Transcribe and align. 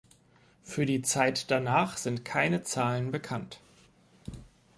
Für 0.63 0.87
die 0.87 1.03
Zeit 1.03 1.51
danach 1.51 1.95
sind 1.95 2.25
keine 2.25 2.63
Zahlen 2.63 3.11
bekannt. 3.11 3.59